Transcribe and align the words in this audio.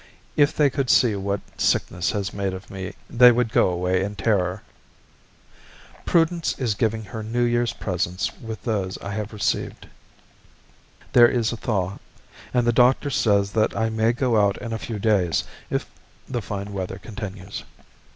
If 0.35 0.55
they 0.55 0.71
could 0.71 0.89
see 0.89 1.15
what 1.15 1.41
sickness 1.57 2.09
has 2.09 2.33
made 2.33 2.53
of 2.55 2.71
me, 2.71 2.95
they 3.07 3.31
would 3.31 3.51
go 3.51 3.69
away 3.69 4.01
in 4.01 4.15
terror. 4.15 4.63
Prudence 6.07 6.57
is 6.57 6.73
giving 6.73 7.03
her 7.03 7.21
New 7.21 7.43
Year's 7.43 7.71
presents 7.73 8.31
with 8.39 8.63
those 8.63 8.97
I 8.97 9.11
have 9.11 9.31
received. 9.31 9.85
There 11.13 11.27
is 11.29 11.51
a 11.51 11.55
thaw, 11.57 11.99
and 12.51 12.65
the 12.65 12.73
doctor 12.73 13.11
says 13.11 13.51
that 13.51 13.77
I 13.77 13.91
may 13.91 14.11
go 14.11 14.43
out 14.43 14.57
in 14.59 14.73
a 14.73 14.79
few 14.79 14.97
days 14.97 15.43
if 15.69 15.85
the 16.27 16.41
fine 16.41 16.73
weather 16.73 16.97
continues. 16.97 17.63